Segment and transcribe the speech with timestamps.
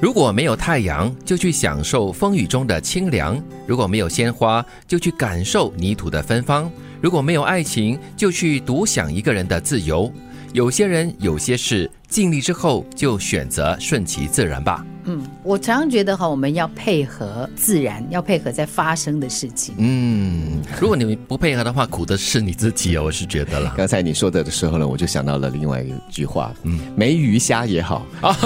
[0.00, 3.34] 如果没有太阳，就去享受风雨中的清凉；
[3.66, 6.70] 如果没有鲜花，就去感受泥土的芬芳；
[7.00, 10.10] 如果没有爱情，就去独享一个人的自由。
[10.52, 14.86] 有些人，有些事，尽力之后就选择顺其自然吧。
[15.08, 19.74] 嗯，我常常觉得哈，我们要配合自然，要配合在发生的事情。
[19.78, 23.04] 嗯，如果你不配合的话，苦的是你自己哦。
[23.04, 23.72] 我是觉得了。
[23.74, 28.36] 刚才你说的的时候呢，我就想到了另外一句话，嗯，没鱼虾也好啊，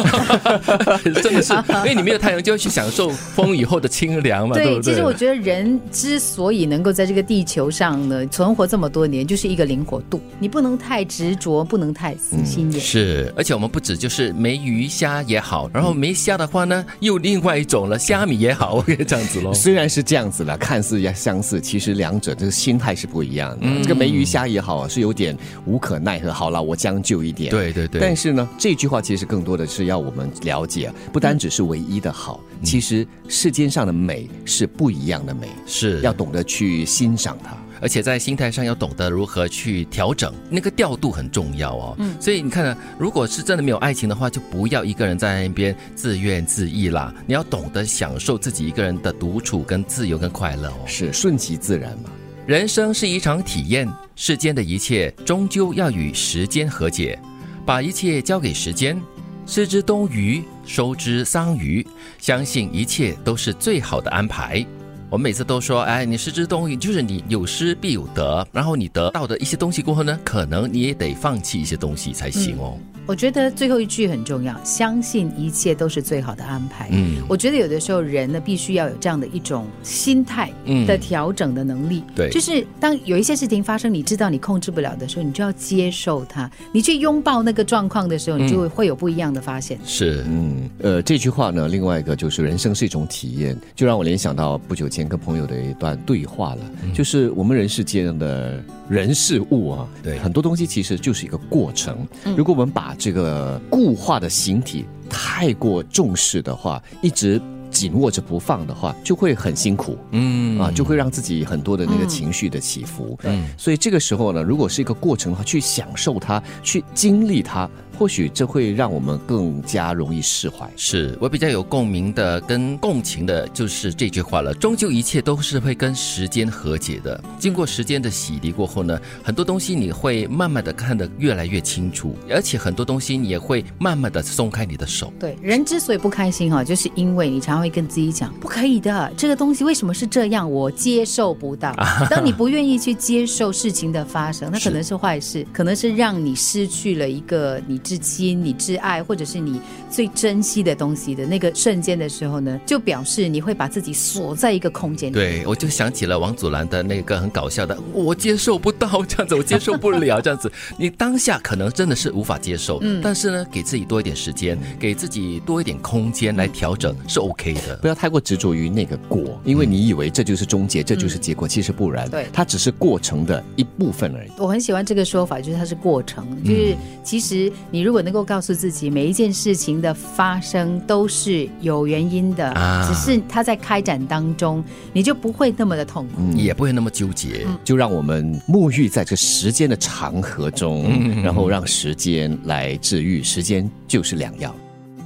[1.20, 4.54] 真的是，因为你没有太阳，就要去享受风雨后的清凉嘛。
[4.54, 12.80] 对，其实我觉得人之所以能够在这个地球上呢存活这么多年，就是一个灵活度，你不能太执着，不能太死心眼。
[12.80, 16.51] 是，而且我们不止就是没鱼虾也好，然后没虾的。
[16.52, 19.54] 话呢，又另外一种了，虾米也好，我 也这样子喽。
[19.54, 23.66] 虽然是这样子了，看似也相似，其实两者这个心态是不一样的。
[23.82, 26.30] 这个梅鱼虾也好，是有点无可奈何。
[26.30, 27.50] 好了，我将就一点。
[27.50, 28.00] 对对对。
[28.00, 37.56] 但是呢，这句话其实更多的是要我们了解，不单只是唯一的好，其实世间上的美是不一样的美，是要懂得去欣赏它。
[37.82, 41.96] 而且在心态上要懂得如何去调整，那个调度很重要哦。
[41.98, 47.12] 嗯，所以你看呢，如果是真的没有爱情的话，就不要一个人在那边自怨自艾啦。
[47.26, 50.78] 你要懂得享受自己一个人的独处、跟自由、跟快乐哦。
[50.86, 52.10] 是顺其自然嘛。
[52.46, 57.18] 人生是一场体验，世间的一切终究要与时间和解。
[57.66, 59.00] 把一切交给时间，
[59.46, 61.86] 失之东隅，收之桑榆，
[62.18, 64.64] 相信一切都是最好的安排。
[65.12, 72.78] 我们每次都说，哎，你失之东隅，就是你有失必有得，然后你得到的一些东西过后呢，可能你也得放弃一些东西才行哦。
[73.04, 76.88] 我觉得最后一句很重要，相信一切都是最好的安排。
[76.92, 80.50] 嗯，我觉得有的时候人呢，必须要有这样的一种心态
[80.86, 82.02] 的调整的能力。
[82.14, 86.50] 对，就是当有一些事情发生，你知道你控制不了的时候，你就要接受它。
[86.72, 89.78] 你去拥抱那个状况的时候，你就会会有不一样的发现。
[89.84, 96.60] 是，嗯，呃，这句话呢，另外一个就是人生是一种体验，就让我联想到不久前跟朋友的一段对话了，
[96.94, 98.62] 就是我们人世间的。
[98.88, 102.06] 人事物啊，对，很多东西其实就是一个过程。
[102.36, 109.96] 如果我们把这个固化的形体太过重视的话，一直紧握着不放的话，就会很辛苦。
[110.10, 113.18] 嗯啊，就会让自己很多的那个情绪的起伏。
[113.22, 117.70] 嗯，所以这个时候呢，如果是一个过程的话，去享受它，去经历它。
[117.98, 120.68] 或许这会让我们更加容易释怀。
[120.76, 124.54] 是我比较有共鸣的、跟共情的，就是这句话了。
[124.54, 127.22] 终究一切都是会跟时间和解的。
[127.38, 135.12] 经过时间的洗涤过后呢，很多东西你会慢慢的看得越来越清楚，而且很多东西你也会慢慢的松开你的手。
[135.20, 141.74] 对，人之所以不开心哈，就是因为你常会跟自己讲不可以的，这个东西为什么是这样，我接受不到。
[142.08, 147.81] 当你不愿意去接受事情的发生，那可能是坏事，可能是让你失去了一个你。
[147.82, 149.60] 至亲、你挚爱，或者是你
[149.90, 155.12] 最珍惜的东西的那个瞬间的时候呢，就表示你会把自己锁在一个空间。
[155.12, 160.50] 对，我就想起了王祖蓝的那个很搞笑的，我接受不到这样子，我接受不了这样子。
[160.78, 167.76] 你当下可能真的是无法接受，嗯，但是呢，给自己多一点时间，给自己多一点空间来调整是 OK 的。
[167.76, 172.08] 不要太过执着于那个果，因为你以为这就是终结，这就是结果，其实不然。
[172.08, 174.30] 对，它只是过程的一部分而已。
[174.38, 177.52] 我很喜欢这个说法，就是它是过程，就是其实。
[177.72, 182.52] 你如果能够告诉自己，每一件事情的发生都是有原因的，
[182.86, 184.62] 只是它在开展当中，
[184.92, 187.46] 你就不会那么的痛苦，也不会那么纠结。
[187.64, 190.84] 就让我们沐浴在这时间的长河中，
[191.24, 194.54] 然后让时间来治愈，时间就是良药。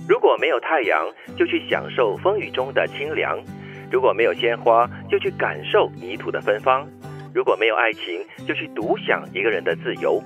[0.08, 1.06] 如果没有太阳，
[1.38, 3.38] 就去享受风雨中的清凉；
[3.92, 6.84] 如果没有鲜花，就去感受泥土的芬芳；
[7.32, 8.02] 如果没有爱情，
[8.44, 10.20] 就去独享一个人的自由。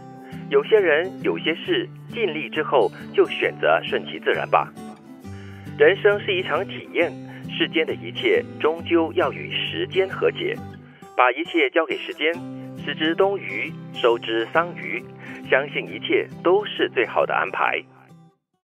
[0.49, 4.73] 有些人，有些事，尽力之后就选择顺其自然吧。
[5.79, 7.11] 人生是一场体验，
[7.49, 10.55] 世间的一切终究要与时间和解。
[11.17, 12.33] 把一切交给时间，
[12.85, 15.03] 失之东隅，收之桑榆，
[15.51, 17.83] 相信一切都是最好的安排。